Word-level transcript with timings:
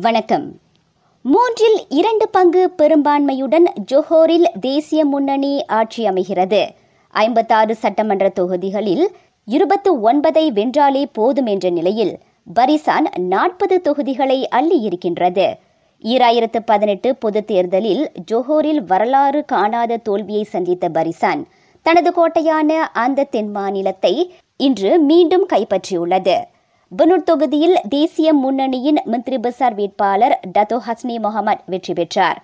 வணக்கம். 0.00 0.58
மூன்றில் 1.22 1.86
இரண்டு 1.88 2.28
பங்கு 2.28 2.70
பெரும்பான்மையுடன் 2.70 3.64
ஜோஹோரில் 3.92 4.44
தேசிய 4.60 5.04
முன்னணி 5.04 5.66
ஆட்சி 5.66 6.06
அமைகிறது. 6.06 6.66
ஐம்பத்தாறு 7.08 7.74
சட்டமன்ற 7.74 8.28
தொகுதிகளில் 8.28 9.08
இருபத்து 9.44 10.12
ஒன்பதை 10.12 10.48
வென்றாலே 10.48 11.06
போதும் 11.12 11.46
என்ற 11.46 11.70
நிலையில் 11.70 12.18
பரிசான் 12.54 13.10
நாற்பது 13.16 13.80
தொகுதிகளை 13.80 14.48
அள்ளி 14.48 14.80
இருக்கின்றது. 14.80 15.56
ஈராயிரத்து 16.02 16.56
பதினெட்டு 16.64 17.16
பொதுத் 17.16 17.46
தேர்தலில் 17.46 18.10
ஜோஹோரில் 18.32 18.84
வரலாறு 18.86 19.44
காணாத 19.44 19.96
தோல்வியை 19.96 20.42
சந்தித்த 20.42 20.88
பரிசான் 20.88 21.46
தனது 21.82 22.12
கோட்டையான 22.12 22.90
அந்த 22.92 23.24
தென் 23.24 23.50
மாநிலத்தை 23.50 24.34
இன்று 24.56 25.00
மீண்டும் 25.00 25.46
கைப்பற்றியுள்ளது. 25.48 26.34
பனூர் 26.98 27.26
தொகுதியில் 27.28 27.76
தேசிய 27.88 28.28
முன்னணியின் 28.40 28.98
மந்திரி 29.04 29.36
பசார் 29.44 29.74
வேட்பாளர் 29.74 30.34
டத்தோ 30.54 30.78
ஹஸ்னி 30.86 31.14
முகமது 31.24 31.62
வெற்றி 31.72 31.92
பெற்றார். 31.92 32.38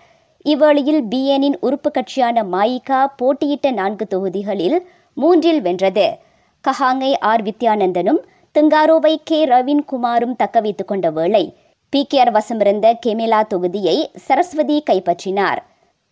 இவ்வேளையில் 0.45 1.01
பிஎனின் 1.11 1.57
உறுப்பு 1.61 1.91
கட்சியான 1.91 2.45
மாயிகா 2.53 3.01
போட்டியிட்ட 3.17 3.71
நான்கு 3.71 4.07
தொகுதிகளில் 4.07 4.79
மூன்றில் 5.17 5.61
வென்றது. 5.67 6.07
கஹாங்கை 6.65 7.13
ஆர் 7.31 7.43
வித்யானந்தனும் 7.43 8.21
திங்காரோவை 8.55 9.15
கே 9.25 9.41
ரவீன் 9.45 9.85
குமாரும் 9.93 10.35
தக்கவைத்துக் 10.43 10.91
கொண்ட 10.93 11.11
வேளை 11.19 11.45
பிகேஆர் 11.93 12.33
வசமிருந்த 12.39 12.95
கெமிலா 13.07 13.43
தொகுதியை 13.53 13.97
சரஸ்வதி 14.27 14.79
கைப்பற்றினார். 14.91 15.63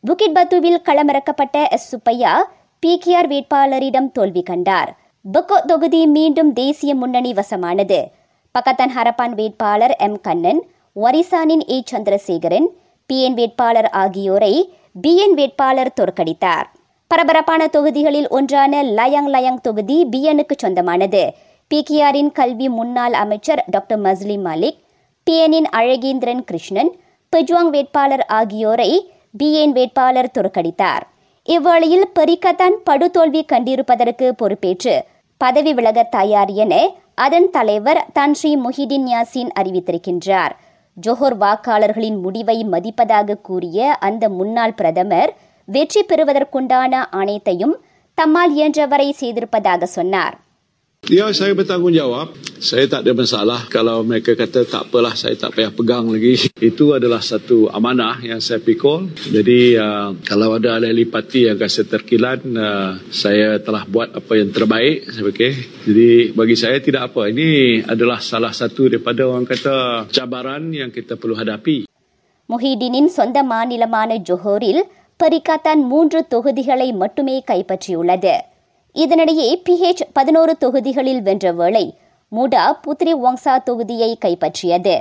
புகிட் 0.04 0.38
பத்துவில் 0.38 0.80
களமிறக்கப்பட்ட 0.90 1.56
எஸ் 1.70 1.88
சுப்பையா 1.94 2.34
பிகேஆர் 2.82 3.30
வேட்பாளரிடம் 3.34 4.12
தோல்வி 4.12 4.42
கண்டார். 4.42 4.92
பக்கோ 5.24 5.56
தொகுதி 5.66 6.02
மீண்டும் 6.06 6.52
தேசிய 6.52 6.92
முன்னணி 6.94 7.32
வசமானது. 7.32 8.00
பக்கத்தன் 8.54 8.92
ஹரப்பான் 8.96 9.34
வேட்பாளர் 9.34 9.94
எம். 9.98 10.20
கண்ணன் 10.20 10.60
வரிசானின் 10.96 11.64
ஏ. 11.70 11.82
சந்திரசேகரன் 11.90 12.66
பிஎன் 13.10 13.32
வேட்பாளர் 13.32 13.88
ஆகியோரை 13.90 14.54
பிஎன் 15.02 15.34
வேட்பாளர் 15.34 15.92
தோற்கடித்தார். 16.00 16.66
பரபரப்பான 17.10 17.66
தொகுதிகளில் 17.66 18.28
ஒன்றான 18.28 18.82
லயங் 18.82 19.30
லயங் 19.34 19.60
தொகுதி 19.60 20.06
பிஎனுக்கு 20.12 20.54
சொந்தமானது. 20.58 21.22
பிகேஆரின் 21.70 22.32
கல்வி 22.32 22.68
முன்னாள் 22.68 23.12
அமைச்சர் 23.12 23.64
டாக்டர் 23.66 24.00
மஸ்லிம் 24.00 24.44
மாலிக் 24.46 24.78
பிஎனின் 25.26 25.68
அழகேந்திரன் 25.76 26.42
கிருஷ்ணன் 26.48 26.90
பெஜ்வாங் 27.32 27.70
வேட்பாளர் 27.70 28.24
ஆகியோரை 28.26 28.90
பிஎன் 29.38 29.74
வேட்பாளர் 29.78 30.34
தோற்கடித்தார். 30.38 31.04
இவ்வேளையில் 31.46 32.06
பெரிக்கத்தான் 32.18 32.76
படுதோல்வி 32.90 33.42
கண்டிருப்பதற்கு 33.52 34.28
பொறுப்பேற்று 34.30 34.94
பதவி 35.40 35.74
விலக 35.74 36.02
தயார் 36.02 36.50
என 36.64 36.74
அதன் 37.24 37.50
தலைவர் 37.50 38.00
தன்ஸ்ரீ 38.12 38.50
முஹிடின் 38.64 39.06
யாசின் 39.12 39.50
அறிவித்திருக்கின்றார். 39.60 40.52
ஜோஹர் 40.96 41.36
வாக்காளர்களின் 41.44 42.18
முடிவை 42.20 42.58
மதிப்பதாக 42.72 43.36
கூறிய 43.40 43.96
அந்த 44.00 44.24
முன்னாள் 44.28 44.74
பிரதமர் 44.74 45.32
வெற்றி 45.68 46.02
பெறுவதற்குண்டான 46.02 46.92
அனைத்தையும் 47.20 47.74
தம்மால் 48.18 48.52
இயன்றவரை 48.54 49.08
செய்திருப்பதாக 49.20 49.82
சொன்னார். 49.96 50.36
Ya, 51.03 51.27
saya 51.35 51.51
bertanggungjawab. 51.51 52.31
Saya 52.63 52.87
tak 52.87 53.03
ada 53.03 53.11
masalah 53.11 53.67
kalau 53.67 54.07
mereka 54.07 54.39
kata 54.39 54.63
tak 54.63 54.87
apalah, 54.87 55.11
saya 55.19 55.35
tak 55.35 55.51
payah 55.51 55.67
pegang 55.75 56.07
lagi. 56.07 56.39
Itu 56.55 56.95
adalah 56.95 57.19
satu 57.19 57.67
amanah 57.67 58.23
yang 58.23 58.39
saya 58.39 58.63
pikul. 58.63 59.11
Jadi, 59.11 59.75
uh, 59.75 60.15
kalau 60.23 60.55
ada 60.55 60.79
ahli 60.79 61.03
parti 61.03 61.43
yang 61.43 61.59
rasa 61.59 61.83
terkilan, 61.83 62.39
uh, 62.55 63.03
saya 63.11 63.59
telah 63.59 63.83
buat 63.83 64.15
apa 64.15 64.31
yang 64.39 64.55
terbaik, 64.55 65.11
saya 65.11 65.27
fikir. 65.27 65.51
Jadi, 65.91 66.09
bagi 66.31 66.55
saya 66.55 66.79
tidak 66.79 67.11
apa. 67.11 67.27
Ini 67.27 67.83
adalah 67.83 68.23
salah 68.23 68.55
satu 68.55 68.87
daripada 68.87 69.27
orang 69.27 69.43
kata 69.43 70.07
cabaran 70.07 70.71
yang 70.71 70.87
kita 70.87 71.19
perlu 71.19 71.35
hadapi. 71.35 71.83
முஹிடினின் 72.49 73.07
சொந்த 73.07 73.37
மாநிலமான 73.43 74.15
ஜொஹோரில் 74.29 74.81
பரிகாத்தான் 75.19 75.81
மூன்று 75.87 76.19
தொகுதிகளை 76.27 76.91
மட்டுமே 76.91 77.35
கைப்பற்றியுள்ளது 77.51 78.33
இதனிடையே 78.94 79.62
PH 79.70 80.00
பதினோரு 80.12 80.56
தொகுதிகளில் 80.56 81.22
வென்ற 81.22 81.52
வேளை 81.52 81.98
முடா 82.36 82.76
புத்ரி 82.86 83.14
வங்சா 83.24 83.58
தொகுதியை 83.70 84.14
கைப்பற்றியது. 84.24 84.98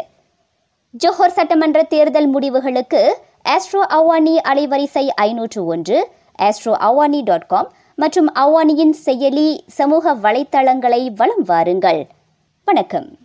ஜோஹர் 1.05 1.27
சட்டமன்ற 1.27 1.83
தேர்தல் 1.83 2.27
முடிவுகளுக்கு 2.27 3.17
ஆஸ்ட்ரோ 3.49 3.81
அவானி 3.89 4.37
அலைவரிசை 4.43 5.07
ஐநூற்று 5.07 5.65
ஒன்று 5.65 6.07
ஆஸ்ட்ரோ 6.41 6.75
அவானி 6.79 7.23
டாட் 7.23 7.45
காம் 7.45 7.73
மற்றும் 7.95 8.33
அவானியின் 8.35 8.93
செயலி 9.05 9.59
சமூக 9.67 10.15
வலைத்தளங்களை 10.15 11.13
வலம் 11.15 11.43
வாருங்கள். 11.45 12.07
வணக்கம். 12.65 13.17